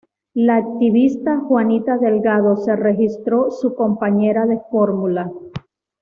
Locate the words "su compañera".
3.51-4.47